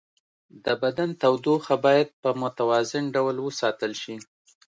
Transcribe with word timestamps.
د 0.65 0.67
بدن 0.83 1.09
تودوخه 1.21 1.75
باید 1.85 2.07
په 2.21 2.29
متوازن 2.41 3.03
ډول 3.15 3.35
وساتل 3.41 3.91
شي. 4.01 4.15